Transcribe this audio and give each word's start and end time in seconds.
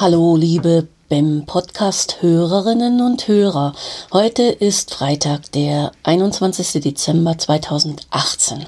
Hallo, 0.00 0.36
liebe 0.36 0.86
BEM 1.08 1.44
Podcast 1.44 2.22
Hörerinnen 2.22 3.00
und 3.00 3.26
Hörer. 3.26 3.72
Heute 4.12 4.44
ist 4.44 4.94
Freitag, 4.94 5.50
der 5.50 5.90
21. 6.04 6.80
Dezember 6.80 7.36
2018. 7.36 8.66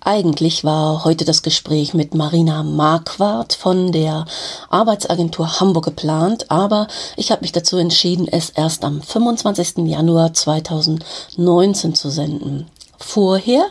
Eigentlich 0.00 0.64
war 0.64 1.04
heute 1.04 1.24
das 1.24 1.44
Gespräch 1.44 1.94
mit 1.94 2.16
Marina 2.16 2.64
Marquardt 2.64 3.52
von 3.52 3.92
der 3.92 4.26
Arbeitsagentur 4.68 5.60
Hamburg 5.60 5.84
geplant, 5.84 6.50
aber 6.50 6.88
ich 7.16 7.30
habe 7.30 7.42
mich 7.42 7.52
dazu 7.52 7.76
entschieden, 7.76 8.26
es 8.26 8.50
erst 8.50 8.84
am 8.84 9.00
25. 9.00 9.86
Januar 9.86 10.34
2019 10.34 11.94
zu 11.94 12.10
senden. 12.10 12.66
Vorher, 13.04 13.66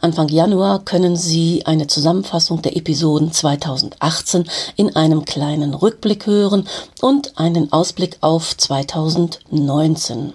Anfang 0.00 0.28
Januar, 0.28 0.84
können 0.84 1.16
Sie 1.16 1.64
eine 1.64 1.86
Zusammenfassung 1.86 2.60
der 2.60 2.76
Episoden 2.76 3.32
2018 3.32 4.50
in 4.76 4.94
einem 4.94 5.24
kleinen 5.24 5.74
Rückblick 5.74 6.26
hören 6.26 6.68
und 7.00 7.38
einen 7.38 7.72
Ausblick 7.72 8.18
auf 8.20 8.56
2019. 8.56 10.34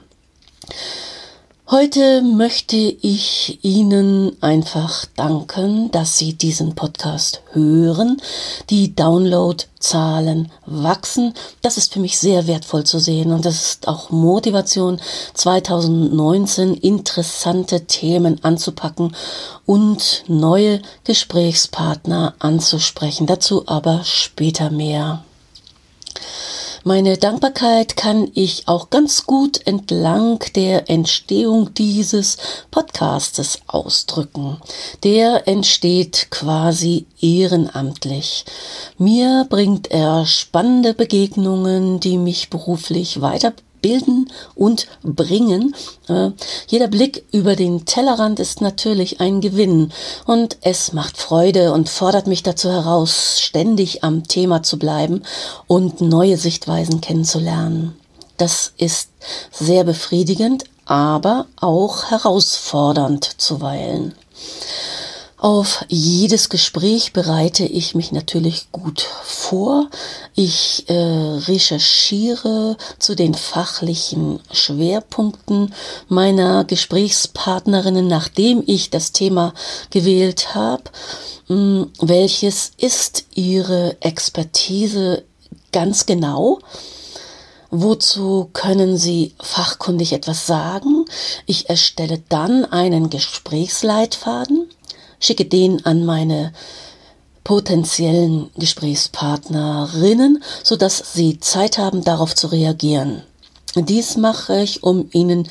Heute 1.72 2.24
möchte 2.24 2.78
ich 2.78 3.60
Ihnen 3.62 4.36
einfach 4.42 5.06
danken, 5.16 5.92
dass 5.92 6.18
Sie 6.18 6.34
diesen 6.34 6.74
Podcast 6.74 7.44
hören. 7.52 8.20
Die 8.72 8.96
Downloadzahlen 8.96 10.52
wachsen. 10.66 11.36
Das 11.62 11.78
ist 11.78 11.94
für 11.94 12.00
mich 12.00 12.18
sehr 12.18 12.48
wertvoll 12.48 12.86
zu 12.86 12.98
sehen 12.98 13.32
und 13.32 13.46
das 13.46 13.62
ist 13.62 13.88
auch 13.88 14.10
Motivation, 14.10 15.00
2019 15.36 16.74
interessante 16.74 17.86
Themen 17.86 18.44
anzupacken 18.44 19.16
und 19.68 20.24
neue 20.26 20.82
Gesprächspartner 21.04 22.34
anzusprechen. 22.40 23.28
Dazu 23.28 23.68
aber 23.68 24.02
später 24.06 24.72
mehr. 24.72 25.24
Meine 26.90 27.18
Dankbarkeit 27.18 27.98
kann 27.98 28.32
ich 28.34 28.68
auch 28.68 28.90
ganz 28.90 29.28
gut 29.28 29.68
entlang 29.68 30.44
der 30.56 30.90
Entstehung 30.90 31.72
dieses 31.76 32.38
Podcastes 32.72 33.60
ausdrücken. 33.68 34.58
Der 35.04 35.48
entsteht 35.48 36.30
quasi 36.32 37.06
ehrenamtlich. 37.22 38.44
Mir 38.98 39.46
bringt 39.48 39.92
er 39.92 40.26
spannende 40.26 40.96
Begegnungen, 40.96 42.00
die 42.00 42.18
mich 42.18 42.50
beruflich 42.50 43.22
weiter 43.22 43.54
bilden 43.82 44.32
und 44.56 44.88
bringen. 45.04 45.76
Äh, 46.08 46.32
jeder 46.68 46.88
Blick 46.88 47.26
über 47.32 47.56
den 47.56 47.86
Tellerrand 47.86 48.40
ist 48.40 48.62
natürlich 48.62 49.20
ein 49.20 49.42
Gewinn 49.42 49.92
und 50.26 50.58
es 50.62 50.94
macht 50.94 51.18
Freude 51.18 51.74
und 51.74 51.90
fordert 51.90 52.28
mich 52.28 52.44
dazu 52.44 52.70
heraus, 52.70 53.40
ständig 53.40 54.04
am 54.04 54.28
Thema 54.28 54.64
zu 54.64 54.80
bleiben 54.80 55.24
und 55.68 56.02
neue 56.02 56.38
Sichtweisen 56.38 57.02
kennenzulernen. 57.02 57.96
Das 58.38 58.74
ist 58.78 59.10
sehr 59.52 59.84
befriedigend, 59.84 60.64
aber 60.86 61.46
auch 61.60 62.06
herausfordernd 62.06 63.26
zuweilen. 63.38 64.16
Auf 65.40 65.86
jedes 65.88 66.50
Gespräch 66.50 67.14
bereite 67.14 67.64
ich 67.64 67.96
mich 67.96 68.12
natürlich 68.12 68.74
gut 68.74 69.08
vor. 69.24 69.90
Ich 70.36 70.84
äh, 70.90 70.94
recherchiere 70.94 72.76
zu 73.00 73.16
den 73.16 73.34
fachlichen 73.34 74.42
Schwerpunkten 74.52 75.74
meiner 76.10 76.66
Gesprächspartnerinnen, 76.66 78.06
nachdem 78.06 78.64
ich 78.68 78.90
das 78.90 79.14
Thema 79.14 79.54
gewählt 79.92 80.56
habe. 80.56 80.84
Hm, 81.48 81.90
welches 82.02 82.74
ist 82.76 83.24
ihre 83.34 83.96
Expertise 84.02 85.24
ganz 85.72 86.06
genau? 86.06 86.60
Wozu 87.72 88.50
können 88.52 88.98
Sie 88.98 89.36
fachkundig 89.40 90.12
etwas 90.12 90.48
sagen? 90.48 91.06
Ich 91.46 91.70
erstelle 91.70 92.22
dann 92.28 92.66
einen 92.66 93.10
Gesprächsleitfaden 93.10 94.68
schicke 95.20 95.46
den 95.46 95.86
an 95.86 96.06
meine 96.06 96.54
potenziellen 97.44 98.52
Gesprächspartnerinnen, 98.58 100.44
sodass 100.64 101.14
sie 101.14 101.40
Zeit 101.40 101.78
haben, 101.78 102.04
darauf 102.04 102.36
zu 102.36 102.48
reagieren. 102.48 103.24
Dies 103.76 104.18
mache 104.18 104.62
ich, 104.62 104.84
um 104.84 105.10
ihnen 105.12 105.48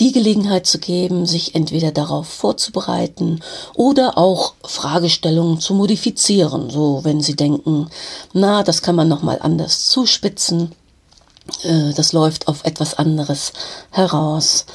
die 0.00 0.12
Gelegenheit 0.12 0.66
zu 0.66 0.78
geben, 0.78 1.26
sich 1.26 1.54
entweder 1.54 1.92
darauf 1.92 2.26
vorzubereiten 2.26 3.40
oder 3.74 4.18
auch 4.18 4.54
Fragestellungen 4.64 5.60
zu 5.60 5.74
modifizieren, 5.74 6.70
so 6.70 7.00
wenn 7.04 7.20
sie 7.20 7.36
denken, 7.36 7.88
na, 8.32 8.62
das 8.62 8.82
kann 8.82 8.96
man 8.96 9.08
noch 9.08 9.22
mal 9.22 9.38
anders 9.40 9.86
zuspitzen, 9.86 10.72
äh, 11.62 11.92
das 11.94 12.12
läuft 12.12 12.48
auf 12.48 12.64
etwas 12.64 12.94
anderes 12.94 13.52
heraus. 13.90 14.66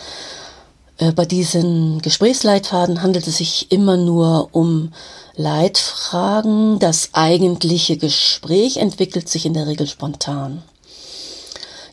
Äh, 0.97 1.11
bei 1.11 1.25
diesen 1.25 2.01
Gesprächsleitfaden 2.01 3.01
handelt 3.01 3.27
es 3.27 3.37
sich 3.37 3.71
immer 3.71 3.97
nur 3.97 4.49
um 4.51 4.93
Leitfragen. 5.35 6.79
Das 6.79 7.09
eigentliche 7.13 7.97
Gespräch 7.97 8.77
entwickelt 8.77 9.29
sich 9.29 9.45
in 9.45 9.53
der 9.53 9.67
Regel 9.67 9.87
spontan. 9.87 10.63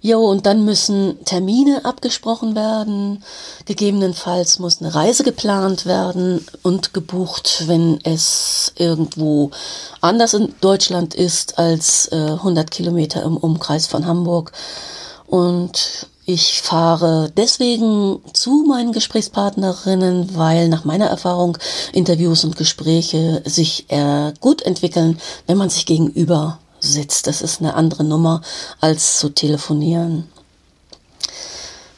Jo, 0.00 0.20
und 0.20 0.44
dann 0.44 0.66
müssen 0.66 1.24
Termine 1.24 1.86
abgesprochen 1.86 2.54
werden. 2.54 3.24
Gegebenenfalls 3.64 4.58
muss 4.58 4.82
eine 4.82 4.94
Reise 4.94 5.24
geplant 5.24 5.86
werden 5.86 6.46
und 6.62 6.92
gebucht, 6.92 7.64
wenn 7.68 8.00
es 8.04 8.74
irgendwo 8.76 9.50
anders 10.02 10.34
in 10.34 10.54
Deutschland 10.60 11.14
ist 11.14 11.58
als 11.58 12.12
äh, 12.12 12.16
100 12.16 12.70
Kilometer 12.70 13.22
im 13.22 13.38
Umkreis 13.38 13.86
von 13.86 14.04
Hamburg. 14.04 14.52
Und 15.26 16.06
ich 16.26 16.62
fahre 16.62 17.30
deswegen 17.36 18.20
zu 18.32 18.64
meinen 18.66 18.92
Gesprächspartnerinnen, 18.92 20.36
weil 20.36 20.68
nach 20.68 20.84
meiner 20.84 21.06
Erfahrung 21.06 21.58
Interviews 21.92 22.44
und 22.44 22.56
Gespräche 22.56 23.42
sich 23.44 23.90
äh, 23.90 24.32
gut 24.40 24.62
entwickeln, 24.62 25.20
wenn 25.46 25.58
man 25.58 25.68
sich 25.68 25.84
gegenüber 25.84 26.58
sitzt. 26.80 27.26
Das 27.26 27.42
ist 27.42 27.60
eine 27.60 27.74
andere 27.74 28.04
Nummer 28.04 28.40
als 28.80 29.18
zu 29.18 29.28
telefonieren. 29.28 30.28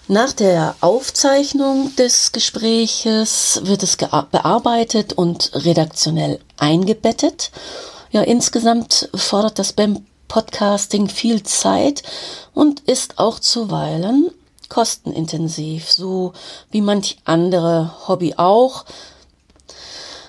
Nach 0.09 0.33
der 0.33 0.77
Aufzeichnung 0.81 1.95
des 1.97 2.31
Gespräches 2.31 3.61
wird 3.65 3.83
es 3.83 3.97
bearbeitet 3.97 5.13
und 5.15 5.51
redaktionell 5.55 6.41
eingebettet. 6.57 7.51
Ja, 8.13 8.23
insgesamt 8.23 9.09
fordert 9.15 9.59
das 9.59 9.73
BEM 9.73 10.05
Podcasting 10.29 11.09
viel 11.09 11.43
Zeit 11.43 12.03
und 12.55 12.81
ist 12.81 13.19
auch 13.19 13.39
zuweilen 13.39 14.31
kostenintensiv, 14.69 15.91
so 15.91 16.33
wie 16.71 16.81
manch 16.81 17.19
andere 17.25 17.93
Hobby 18.09 18.35
auch. 18.37 18.85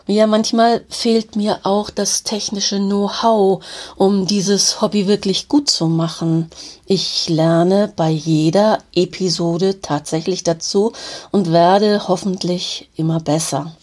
Ja, 0.09 0.25
manchmal 0.25 0.86
fehlt 0.88 1.36
mir 1.36 1.59
auch 1.63 1.90
das 1.90 2.24
technische 2.24 2.78
Know-how, 2.78 3.62
um 3.97 4.25
dieses 4.25 4.80
Hobby 4.80 5.06
wirklich 5.06 5.50
gut 5.50 5.69
zu 5.69 5.88
machen. 5.88 6.50
Ich 6.86 7.28
lerne 7.28 7.91
bei 7.94 8.09
jeder 8.09 8.78
Episode 8.96 9.81
tatsächlich 9.81 10.44
dazu 10.44 10.94
und 11.31 11.52
werde 11.52 12.07
hoffentlich 12.07 12.90
immer 12.96 13.19
besser. 13.19 13.75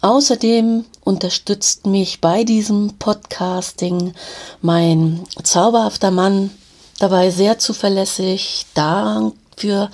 Außerdem 0.00 0.84
unterstützt 1.06 1.86
mich 1.86 2.20
bei 2.20 2.42
diesem 2.42 2.98
Podcasting 2.98 4.12
mein 4.60 5.22
zauberhafter 5.42 6.10
Mann 6.10 6.50
dabei 6.98 7.30
sehr 7.30 7.60
zuverlässig. 7.60 8.66
Dafür 8.74 9.90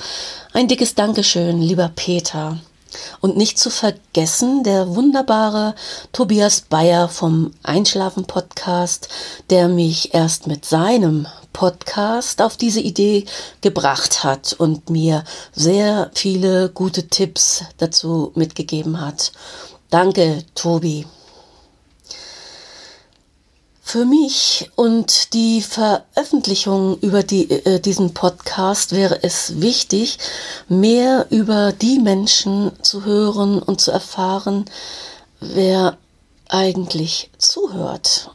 ein 0.54 0.68
dickes 0.68 0.94
Dankeschön, 0.94 1.60
lieber 1.60 1.90
Peter. 1.94 2.58
Und 3.20 3.36
nicht 3.36 3.58
zu 3.58 3.68
vergessen 3.68 4.64
der 4.64 4.94
wunderbare 4.94 5.74
Tobias 6.12 6.62
Bayer 6.62 7.08
vom 7.08 7.52
Einschlafen 7.62 8.24
Podcast, 8.24 9.08
der 9.50 9.68
mich 9.68 10.14
erst 10.14 10.46
mit 10.46 10.64
seinem 10.64 11.26
Podcast 11.52 12.40
auf 12.40 12.56
diese 12.56 12.80
Idee 12.80 13.26
gebracht 13.60 14.24
hat 14.24 14.54
und 14.54 14.88
mir 14.88 15.24
sehr 15.52 16.10
viele 16.14 16.70
gute 16.70 17.08
Tipps 17.08 17.64
dazu 17.76 18.32
mitgegeben 18.34 19.00
hat. 19.00 19.32
Danke, 19.92 20.42
Tobi. 20.54 21.04
Für 23.82 24.06
mich 24.06 24.70
und 24.74 25.34
die 25.34 25.60
Veröffentlichung 25.60 26.96
über 27.00 27.22
die, 27.22 27.50
äh, 27.50 27.78
diesen 27.78 28.14
Podcast 28.14 28.92
wäre 28.92 29.22
es 29.22 29.60
wichtig, 29.60 30.18
mehr 30.66 31.26
über 31.28 31.72
die 31.72 31.98
Menschen 31.98 32.72
zu 32.80 33.04
hören 33.04 33.58
und 33.58 33.82
zu 33.82 33.90
erfahren, 33.90 34.64
wer 35.40 35.98
eigentlich 36.48 37.30
zuhört. 37.36 38.30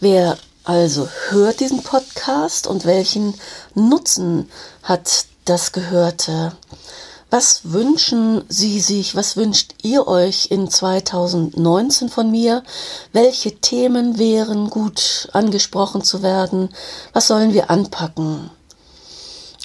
Wer 0.00 0.36
also 0.64 1.08
hört 1.30 1.60
diesen 1.60 1.82
Podcast 1.82 2.66
und 2.66 2.84
welchen 2.84 3.32
Nutzen 3.74 4.50
hat 4.82 5.24
das 5.46 5.72
Gehörte? 5.72 6.52
Was 7.30 7.60
wünschen 7.64 8.42
Sie 8.48 8.80
sich, 8.80 9.14
was 9.14 9.36
wünscht 9.36 9.74
ihr 9.82 10.08
euch 10.08 10.50
in 10.50 10.70
2019 10.70 12.08
von 12.08 12.30
mir? 12.30 12.62
Welche 13.12 13.56
Themen 13.56 14.18
wären 14.18 14.70
gut 14.70 15.28
angesprochen 15.34 16.02
zu 16.02 16.22
werden? 16.22 16.70
Was 17.12 17.28
sollen 17.28 17.52
wir 17.52 17.68
anpacken? 17.68 18.50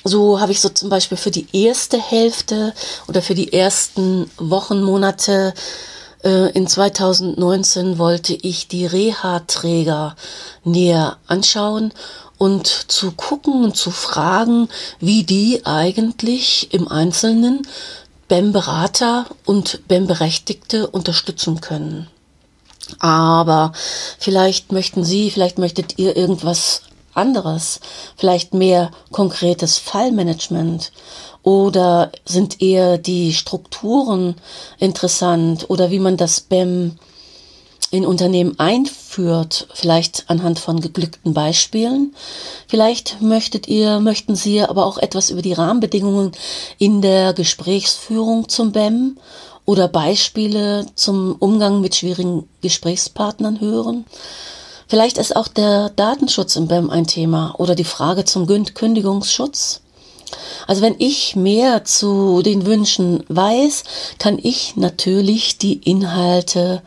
So 0.03 0.41
habe 0.41 0.51
ich 0.51 0.59
so 0.59 0.67
zum 0.67 0.89
Beispiel 0.89 1.17
für 1.17 1.31
die 1.31 1.47
erste 1.53 1.97
Hälfte 1.97 2.73
oder 3.07 3.21
für 3.21 3.35
die 3.35 3.53
ersten 3.53 4.29
Wochen, 4.37 4.83
Monate 4.83 5.53
in 6.23 6.67
2019 6.67 7.97
wollte 7.97 8.33
ich 8.33 8.67
die 8.69 8.85
Reha-Träger 8.85 10.15
näher 10.63 11.17
anschauen 11.27 11.91
und 12.37 12.67
zu 12.67 13.11
gucken 13.11 13.63
und 13.63 13.75
zu 13.75 13.91
fragen, 13.91 14.69
wie 14.99 15.23
die 15.23 15.65
eigentlich 15.65 16.73
im 16.73 16.87
Einzelnen 16.87 17.67
BEM-Berater 18.27 19.25
und 19.45 19.87
BEM-Berechtigte 19.87 20.87
unterstützen 20.87 21.61
können. 21.61 22.07
Aber 22.99 23.71
vielleicht 24.19 24.71
möchten 24.71 25.03
Sie, 25.03 25.31
vielleicht 25.31 25.57
möchtet 25.57 25.99
ihr 25.99 26.15
irgendwas 26.15 26.81
anderes, 27.13 27.79
vielleicht 28.15 28.53
mehr 28.53 28.91
konkretes 29.11 29.77
Fallmanagement 29.77 30.91
oder 31.43 32.11
sind 32.25 32.61
eher 32.61 32.97
die 32.97 33.33
Strukturen 33.33 34.35
interessant 34.79 35.69
oder 35.69 35.91
wie 35.91 35.99
man 35.99 36.17
das 36.17 36.41
BEM 36.41 36.97
in 37.91 38.07
Unternehmen 38.07 38.57
einführt, 38.57 39.67
vielleicht 39.71 40.27
anhand 40.27 40.57
von 40.57 40.81
geglückten 40.81 41.35
Beispielen. 41.35 42.15
Vielleicht 42.67 43.21
möchtet 43.21 43.67
ihr, 43.67 43.99
möchten 43.99 44.35
Sie 44.35 44.61
aber 44.61 44.87
auch 44.87 44.97
etwas 44.97 45.29
über 45.29 45.43
die 45.43 45.53
Rahmenbedingungen 45.53 46.31
in 46.79 47.03
der 47.03 47.33
Gesprächsführung 47.33 48.49
zum 48.49 48.71
BEM 48.71 49.17
oder 49.65 49.87
Beispiele 49.87 50.87
zum 50.95 51.35
Umgang 51.37 51.81
mit 51.81 51.95
schwierigen 51.95 52.49
Gesprächspartnern 52.61 53.61
hören. 53.61 54.05
Vielleicht 54.93 55.17
ist 55.17 55.35
auch 55.35 55.47
der 55.47 55.89
Datenschutz 55.89 56.55
im 56.55 56.67
BEM 56.67 56.91
ein 56.91 57.07
Thema 57.07 57.55
oder 57.57 57.73
die 57.73 57.83
Frage 57.83 58.25
zum 58.25 58.45
Kündigungsschutz. 58.45 59.81
Also 60.67 60.83
wenn 60.83 60.93
ich 60.99 61.35
mehr 61.35 61.83
zu 61.83 62.43
den 62.43 62.67
Wünschen 62.67 63.23
weiß, 63.27 63.85
kann 64.19 64.37
ich 64.39 64.75
natürlich 64.75 65.57
die 65.57 65.79
Inhalte 65.79 66.83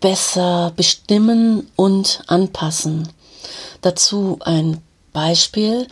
besser 0.00 0.72
bestimmen 0.74 1.70
und 1.76 2.24
anpassen. 2.26 3.08
Dazu 3.82 4.38
ein 4.40 4.82
Beispiel, 5.18 5.88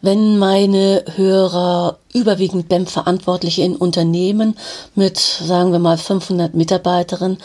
wenn 0.00 0.38
meine 0.38 1.04
Hörer 1.14 1.98
überwiegend 2.14 2.70
BEM-Verantwortliche 2.70 3.60
in 3.60 3.76
Unternehmen 3.76 4.56
mit, 4.94 5.18
sagen 5.18 5.72
wir 5.72 5.78
mal, 5.78 5.98
500 5.98 6.54
Mitarbeiterinnen 6.54 7.36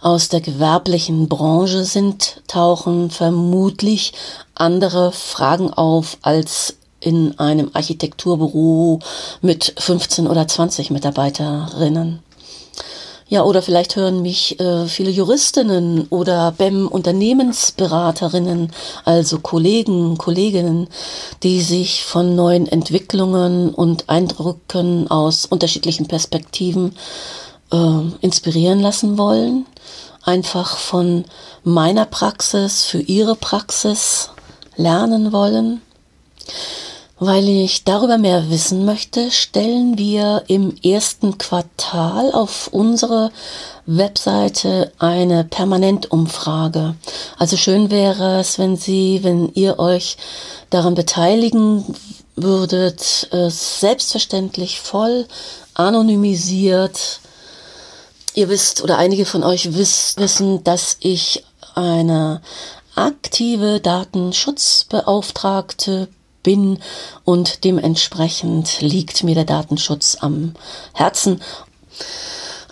aus 0.00 0.30
der 0.30 0.40
gewerblichen 0.40 1.28
Branche 1.28 1.84
sind, 1.84 2.42
tauchen 2.48 3.10
vermutlich 3.10 4.14
andere 4.56 5.12
Fragen 5.12 5.72
auf 5.72 6.18
als 6.22 6.74
in 6.98 7.38
einem 7.38 7.70
Architekturbüro 7.72 8.98
mit 9.42 9.72
15 9.78 10.26
oder 10.26 10.48
20 10.48 10.90
Mitarbeiterinnen. 10.90 12.18
Ja, 13.30 13.44
oder 13.44 13.62
vielleicht 13.62 13.94
hören 13.94 14.22
mich 14.22 14.58
äh, 14.58 14.86
viele 14.86 15.12
Juristinnen 15.12 16.08
oder 16.10 16.50
BEM-Unternehmensberaterinnen, 16.50 18.72
also 19.04 19.38
Kollegen, 19.38 20.18
Kolleginnen, 20.18 20.88
die 21.44 21.60
sich 21.60 22.04
von 22.04 22.34
neuen 22.34 22.66
Entwicklungen 22.66 23.72
und 23.72 24.10
Eindrücken 24.10 25.08
aus 25.12 25.46
unterschiedlichen 25.46 26.08
Perspektiven 26.08 26.96
äh, 27.70 28.00
inspirieren 28.20 28.80
lassen 28.80 29.16
wollen. 29.16 29.64
Einfach 30.24 30.76
von 30.76 31.24
meiner 31.62 32.06
Praxis 32.06 32.82
für 32.82 33.00
ihre 33.00 33.36
Praxis 33.36 34.30
lernen 34.74 35.30
wollen. 35.30 35.82
Weil 37.22 37.50
ich 37.50 37.84
darüber 37.84 38.16
mehr 38.16 38.48
wissen 38.48 38.86
möchte, 38.86 39.30
stellen 39.30 39.98
wir 39.98 40.44
im 40.46 40.74
ersten 40.82 41.36
Quartal 41.36 42.32
auf 42.32 42.70
unsere 42.72 43.30
Webseite 43.84 44.90
eine 44.98 45.44
Permanentumfrage. 45.44 46.94
Also 47.38 47.58
schön 47.58 47.90
wäre 47.90 48.40
es, 48.40 48.58
wenn 48.58 48.76
Sie, 48.76 49.22
wenn 49.22 49.52
ihr 49.52 49.78
euch 49.78 50.16
daran 50.70 50.94
beteiligen 50.94 51.94
würdet, 52.36 53.28
selbstverständlich 53.48 54.80
voll 54.80 55.26
anonymisiert. 55.74 57.20
Ihr 58.32 58.48
wisst 58.48 58.82
oder 58.82 58.96
einige 58.96 59.26
von 59.26 59.44
euch 59.44 59.74
wissen, 59.74 60.64
dass 60.64 60.96
ich 61.00 61.44
eine 61.74 62.40
aktive 62.94 63.80
Datenschutzbeauftragte 63.80 66.08
bin 66.42 66.78
und 67.24 67.64
dementsprechend 67.64 68.80
liegt 68.80 69.22
mir 69.24 69.34
der 69.34 69.44
Datenschutz 69.44 70.16
am 70.20 70.54
Herzen. 70.94 71.40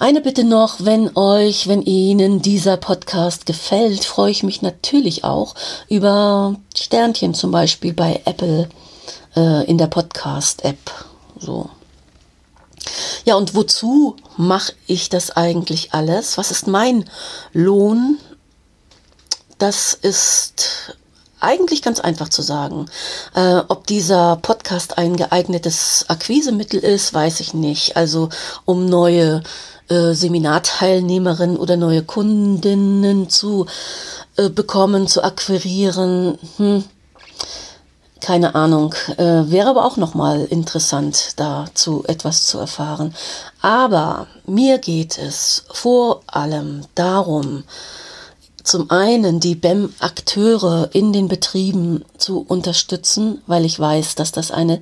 Eine 0.00 0.20
Bitte 0.20 0.44
noch, 0.44 0.76
wenn 0.78 1.16
euch, 1.16 1.66
wenn 1.66 1.82
Ihnen 1.82 2.40
dieser 2.40 2.76
Podcast 2.76 3.46
gefällt, 3.46 4.04
freue 4.04 4.30
ich 4.30 4.44
mich 4.44 4.62
natürlich 4.62 5.24
auch 5.24 5.56
über 5.88 6.54
Sternchen 6.76 7.34
zum 7.34 7.50
Beispiel 7.50 7.94
bei 7.94 8.22
Apple 8.24 8.68
äh, 9.34 9.64
in 9.64 9.76
der 9.76 9.88
Podcast-App. 9.88 10.78
So. 11.40 11.68
Ja, 13.24 13.34
und 13.34 13.56
wozu 13.56 14.14
mache 14.36 14.72
ich 14.86 15.08
das 15.08 15.32
eigentlich 15.32 15.92
alles? 15.92 16.38
Was 16.38 16.52
ist 16.52 16.68
mein 16.68 17.04
Lohn? 17.52 18.18
Das 19.58 19.94
ist 19.94 20.57
eigentlich 21.40 21.82
ganz 21.82 22.00
einfach 22.00 22.28
zu 22.28 22.42
sagen. 22.42 22.86
Äh, 23.34 23.62
ob 23.68 23.86
dieser 23.86 24.36
Podcast 24.36 24.98
ein 24.98 25.16
geeignetes 25.16 26.04
Akquisemittel 26.08 26.80
ist, 26.80 27.14
weiß 27.14 27.40
ich 27.40 27.54
nicht. 27.54 27.96
Also 27.96 28.28
um 28.64 28.86
neue 28.86 29.42
äh, 29.88 30.12
Seminarteilnehmerinnen 30.12 31.56
oder 31.56 31.76
neue 31.76 32.02
Kundinnen 32.02 33.28
zu 33.28 33.66
äh, 34.36 34.48
bekommen, 34.48 35.06
zu 35.06 35.22
akquirieren. 35.24 36.38
Hm. 36.56 36.84
Keine 38.20 38.54
Ahnung. 38.54 38.94
Äh, 39.16 39.50
wäre 39.50 39.68
aber 39.68 39.84
auch 39.84 39.96
nochmal 39.96 40.44
interessant, 40.44 41.34
dazu 41.36 42.04
etwas 42.06 42.46
zu 42.46 42.58
erfahren. 42.58 43.14
Aber 43.62 44.26
mir 44.46 44.78
geht 44.78 45.18
es 45.18 45.64
vor 45.70 46.22
allem 46.26 46.82
darum, 46.94 47.64
zum 48.68 48.90
einen 48.90 49.40
die 49.40 49.54
BEM-Akteure 49.54 50.90
in 50.92 51.14
den 51.14 51.26
Betrieben 51.26 52.04
zu 52.18 52.44
unterstützen, 52.46 53.40
weil 53.46 53.64
ich 53.64 53.80
weiß, 53.80 54.14
dass 54.14 54.30
das 54.30 54.50
eine 54.50 54.80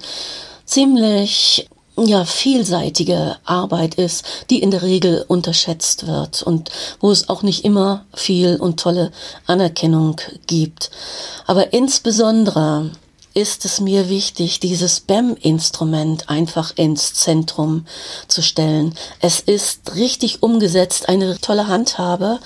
ziemlich 0.64 1.68
ja, 1.96 2.24
vielseitige 2.24 3.36
Arbeit 3.44 3.94
ist, 3.94 4.24
die 4.50 4.60
in 4.60 4.72
der 4.72 4.82
Regel 4.82 5.24
unterschätzt 5.28 6.08
wird 6.08 6.42
und 6.42 6.70
wo 6.98 7.12
es 7.12 7.28
auch 7.28 7.42
nicht 7.42 7.64
immer 7.64 8.04
viel 8.12 8.56
und 8.56 8.80
tolle 8.80 9.12
Anerkennung 9.46 10.16
gibt. 10.48 10.90
Aber 11.46 11.72
insbesondere 11.72 12.90
ist 13.34 13.64
es 13.64 13.80
mir 13.80 14.08
wichtig, 14.08 14.58
dieses 14.58 14.98
BEM-Instrument 14.98 16.28
einfach 16.28 16.72
ins 16.74 17.14
Zentrum 17.14 17.86
zu 18.26 18.42
stellen. 18.42 18.96
Es 19.20 19.38
ist 19.38 19.94
richtig 19.94 20.42
umgesetzt, 20.42 21.08
eine 21.08 21.38
tolle 21.38 21.68
Handhabe, 21.68 22.40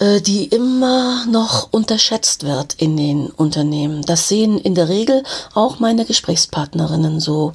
die 0.00 0.44
immer 0.44 1.26
noch 1.26 1.72
unterschätzt 1.72 2.44
wird 2.44 2.74
in 2.74 2.96
den 2.96 3.30
Unternehmen. 3.30 4.02
Das 4.02 4.28
sehen 4.28 4.58
in 4.58 4.74
der 4.74 4.88
Regel 4.88 5.24
auch 5.54 5.80
meine 5.80 6.04
Gesprächspartnerinnen 6.04 7.18
so. 7.18 7.52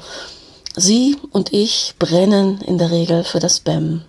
Sie 0.76 1.18
und 1.32 1.54
ich 1.54 1.96
brennen 2.00 2.60
in 2.62 2.78
der 2.78 2.92
Regel 2.92 3.24
für 3.24 3.40
das 3.40 3.60
BEM. 3.60 4.02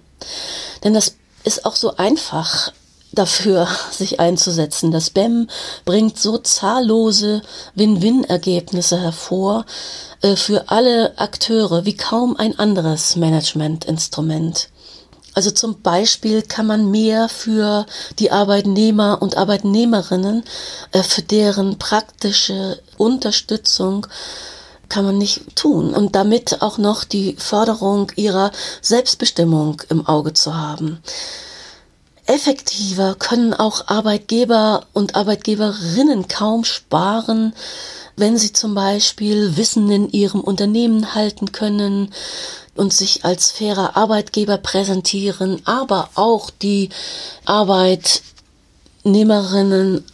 Denn 0.83 0.95
das 0.95 1.17
ist 1.45 1.67
auch 1.67 1.77
so 1.77 1.97
einfach 1.97 2.73
dafür, 3.13 3.69
sich 3.91 4.21
einzusetzen. 4.21 4.91
Das 4.91 5.11
BEM 5.11 5.49
bringt 5.85 6.19
so 6.19 6.39
zahllose 6.39 7.43
Win-Win-Ergebnisse 7.75 9.01
hervor 9.01 9.65
äh, 10.23 10.37
für 10.37 10.71
alle 10.71 11.19
Akteure 11.19 11.85
wie 11.85 11.97
kaum 11.97 12.37
ein 12.37 12.59
anderes 12.59 13.17
Managementinstrument. 13.17 14.69
Also 15.35 15.51
zum 15.51 15.83
Beispiel 15.83 16.43
kann 16.43 16.67
man 16.67 16.91
mehr 16.91 17.29
für 17.29 17.87
die 18.19 18.31
Arbeitnehmer 18.31 19.21
und 19.21 19.37
Arbeitnehmerinnen, 19.37 20.45
äh, 20.93 21.03
für 21.03 21.23
deren 21.23 21.79
praktische 21.79 22.81
Unterstützung 22.97 24.07
kann 24.89 25.05
man 25.05 25.19
nicht 25.19 25.57
tun 25.57 25.93
und 25.93 26.15
damit 26.15 26.63
auch 26.63 26.79
noch 26.79 27.05
die 27.05 27.35
Förderung 27.37 28.13
ihrer 28.17 28.53
Selbstbestimmung 28.81 29.83
im 29.89 30.07
Auge 30.07 30.35
zu 30.35 30.57
haben. 30.57 31.03
Effektiver 32.27 33.17
können 33.17 33.53
auch 33.53 33.89
Arbeitgeber 33.89 34.87
und 34.93 35.15
Arbeitgeberinnen 35.15 36.29
kaum 36.29 36.65
sparen, 36.65 37.55
wenn 38.17 38.39
sie 38.39 38.53
zum 38.53 38.75
Beispiel 38.75 39.57
Wissen 39.57 39.91
in 39.91 40.09
ihrem 40.11 40.41
Unternehmen 40.41 41.15
halten 41.15 41.53
können 41.53 42.13
und 42.75 42.93
sich 42.93 43.25
als 43.25 43.51
fairer 43.51 43.97
Arbeitgeber 43.97 44.59
präsentieren, 44.59 45.63
aber 45.65 46.11
auch 46.15 46.51
die 46.51 46.91
Arbeitnehmerinnen 47.45 50.05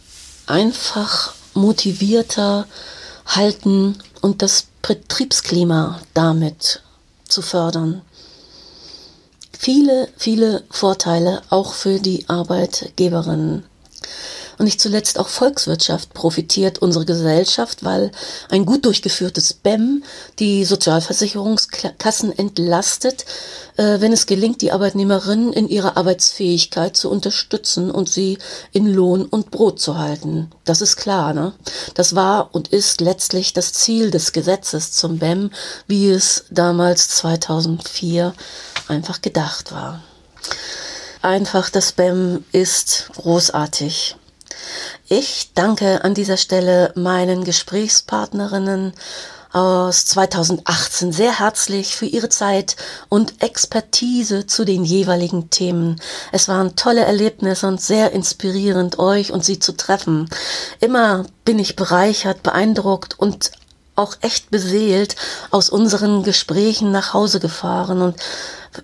einfach 0.47 1.33
motivierter 1.53 2.65
halten 3.25 3.97
und 4.21 4.41
das 4.41 4.67
Betriebsklima 4.81 6.01
damit 6.13 6.81
zu 7.27 7.41
fördern. 7.41 8.01
Viele, 9.57 10.07
viele 10.17 10.63
Vorteile 10.71 11.41
auch 11.49 11.73
für 11.73 11.99
die 11.99 12.27
Arbeitgeberinnen 12.27 13.63
und 14.61 14.65
nicht 14.65 14.79
zuletzt 14.79 15.17
auch 15.17 15.27
Volkswirtschaft 15.27 16.13
profitiert 16.13 16.77
unsere 16.83 17.03
Gesellschaft, 17.03 17.83
weil 17.83 18.11
ein 18.47 18.63
gut 18.63 18.85
durchgeführtes 18.85 19.53
BEM 19.53 20.03
die 20.37 20.65
Sozialversicherungskassen 20.65 22.37
entlastet, 22.37 23.25
äh, 23.77 23.99
wenn 24.01 24.13
es 24.13 24.27
gelingt, 24.27 24.61
die 24.61 24.71
Arbeitnehmerinnen 24.71 25.51
in 25.51 25.67
ihrer 25.67 25.97
Arbeitsfähigkeit 25.97 26.95
zu 26.95 27.09
unterstützen 27.09 27.89
und 27.89 28.07
sie 28.07 28.37
in 28.71 28.85
Lohn 28.85 29.25
und 29.25 29.49
Brot 29.49 29.79
zu 29.79 29.97
halten. 29.97 30.51
Das 30.63 30.81
ist 30.81 30.95
klar, 30.95 31.33
ne? 31.33 31.53
Das 31.95 32.13
war 32.13 32.53
und 32.53 32.67
ist 32.67 33.01
letztlich 33.01 33.53
das 33.53 33.73
Ziel 33.73 34.11
des 34.11 34.31
Gesetzes 34.31 34.91
zum 34.91 35.17
BEM, 35.17 35.49
wie 35.87 36.11
es 36.11 36.45
damals 36.51 37.09
2004 37.09 38.35
einfach 38.87 39.23
gedacht 39.23 39.71
war. 39.71 40.03
Einfach, 41.23 41.71
das 41.71 41.93
BEM 41.93 42.45
ist 42.51 43.09
großartig. 43.15 44.17
Ich 45.07 45.51
danke 45.53 46.03
an 46.03 46.13
dieser 46.13 46.37
Stelle 46.37 46.91
meinen 46.95 47.43
Gesprächspartnerinnen 47.43 48.93
aus 49.53 50.05
2018 50.05 51.11
sehr 51.11 51.39
herzlich 51.39 51.95
für 51.95 52.05
ihre 52.05 52.29
Zeit 52.29 52.77
und 53.09 53.43
Expertise 53.43 54.47
zu 54.47 54.63
den 54.63 54.85
jeweiligen 54.85 55.49
Themen. 55.49 55.99
Es 56.31 56.47
waren 56.47 56.75
tolle 56.75 57.01
Erlebnisse 57.01 57.67
und 57.67 57.81
sehr 57.81 58.11
inspirierend, 58.11 58.97
euch 58.99 59.31
und 59.31 59.43
sie 59.43 59.59
zu 59.59 59.73
treffen. 59.73 60.29
Immer 60.79 61.25
bin 61.43 61.59
ich 61.59 61.75
bereichert, 61.75 62.43
beeindruckt 62.43 63.19
und 63.19 63.51
auch 63.95 64.15
echt 64.21 64.51
beseelt 64.51 65.15
aus 65.51 65.69
unseren 65.69 66.23
Gesprächen 66.23 66.91
nach 66.91 67.13
Hause 67.13 67.39
gefahren 67.39 68.01
und 68.01 68.15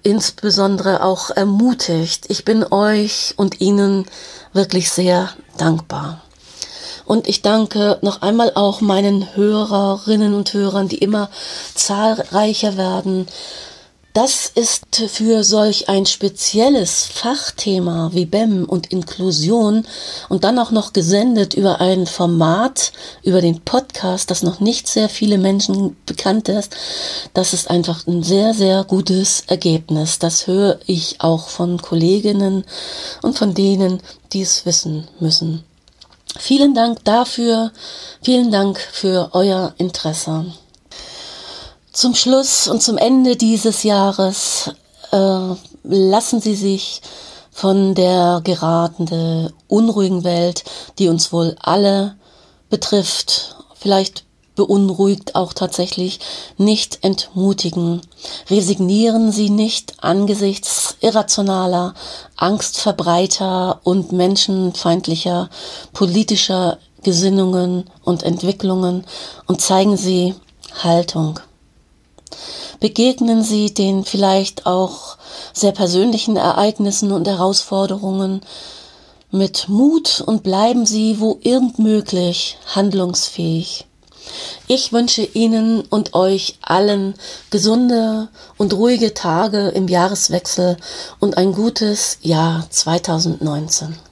insbesondere 0.04 1.04
auch 1.04 1.30
ermutigt. 1.30 2.26
Ich 2.30 2.46
bin 2.46 2.66
euch 2.72 3.34
und 3.38 3.62
Ihnen 3.62 4.06
wirklich 4.54 4.90
sehr 4.90 5.30
dankbar. 5.58 6.22
Und 7.06 7.28
ich 7.30 7.42
danke 7.42 7.98
noch 8.02 8.22
einmal 8.22 8.52
auch 8.56 8.82
meinen 8.82 9.36
Hörerinnen 9.36 10.34
und 10.34 10.54
Hörern, 10.54 10.90
die 10.90 10.98
immer 10.98 11.30
zahlreicher 11.74 12.76
werden, 12.76 13.28
das 14.18 14.52
ist 14.56 14.96
für 15.10 15.44
solch 15.44 15.90
ein 15.90 16.08
spezielles 16.08 17.06
Fachthema 17.06 18.10
wie 18.14 18.26
BEM 18.26 18.66
und 18.66 18.92
Inklusion 18.92 19.86
und 20.28 20.44
dann 20.44 20.58
auch 20.58 20.72
noch 20.72 20.92
gesendet 20.92 21.54
über 21.54 21.82
ein 21.82 22.08
Format, 22.08 22.94
über 23.22 23.42
den 23.42 23.62
Podcast, 23.62 24.32
das 24.32 24.42
noch 24.42 24.60
nicht 24.60 24.88
sehr 24.88 25.08
viele 25.08 25.38
Menschen 25.38 25.96
bekannt 26.08 26.50
ist. 26.50 26.76
Das 27.36 27.54
ist 27.54 27.70
einfach 27.70 28.08
ein 28.08 28.24
sehr, 28.24 28.56
sehr 28.56 28.84
gutes 28.86 29.44
Ergebnis. 29.46 30.18
Das 30.18 30.48
höre 30.48 30.80
ich 30.88 31.22
auch 31.22 31.50
von 31.50 31.80
Kolleginnen 31.80 32.66
und 33.22 33.38
von 33.38 33.54
denen, 33.54 34.02
die 34.34 34.42
es 34.42 34.66
wissen 34.66 35.08
müssen. 35.20 35.64
Vielen 36.40 36.74
Dank 36.74 37.06
dafür. 37.06 37.72
Vielen 38.24 38.50
Dank 38.50 38.80
für 38.80 39.30
euer 39.34 39.76
Interesse. 39.78 40.48
Zum 41.98 42.14
Schluss 42.14 42.68
und 42.68 42.84
zum 42.84 43.00
Ende 43.00 43.38
dieses 43.38 43.82
Jahres 43.82 44.70
äh, 45.12 45.56
lassen 45.84 46.40
Sie 46.40 46.54
sich 46.54 47.02
von 47.50 47.96
der 47.96 48.42
geratene, 48.44 49.52
unruhigen 49.68 50.24
Welt, 50.24 50.64
die 51.00 51.10
uns 51.10 51.34
wohl 51.34 51.56
alle 51.60 52.16
betrifft, 52.70 53.56
vielleicht 53.74 54.26
beunruhigt 54.54 55.34
auch 55.34 55.54
tatsächlich, 55.54 56.20
nicht 56.60 57.04
entmutigen. 57.04 58.02
Resignieren 58.48 59.32
Sie 59.32 59.50
nicht 59.50 59.96
angesichts 60.04 60.98
irrationaler, 61.02 61.96
Angstverbreiter 62.36 63.80
und 63.84 64.12
menschenfeindlicher 64.12 65.50
politischer 65.94 66.78
Gesinnungen 67.02 67.90
und 68.04 68.22
Entwicklungen 68.22 69.04
und 69.48 69.62
zeigen 69.62 69.98
Sie 69.98 70.36
Haltung. 70.84 71.40
Begegnen 72.80 73.44
Sie 73.44 73.74
den 73.74 74.04
vielleicht 74.06 74.66
auch 74.66 75.18
sehr 75.54 75.72
persönlichen 75.72 76.38
Ereignissen 76.38 77.12
und 77.12 77.28
Herausforderungen 77.28 78.42
mit 79.32 79.68
Mut 79.68 80.22
und 80.26 80.44
bleiben 80.44 80.86
Sie, 80.86 81.20
wo 81.20 81.40
irgend 81.42 81.80
möglich, 81.80 82.58
handlungsfähig. 82.74 83.86
Ich 84.68 84.92
wünsche 84.92 85.24
Ihnen 85.24 85.82
und 85.82 86.14
euch 86.14 86.58
allen 86.62 87.14
gesunde 87.50 88.30
und 88.58 88.74
ruhige 88.74 89.14
Tage 89.14 89.70
im 89.70 89.88
Jahreswechsel 89.88 90.78
und 91.20 91.38
ein 91.38 91.54
gutes 91.54 92.20
Jahr 92.22 92.68
2019. 92.70 94.07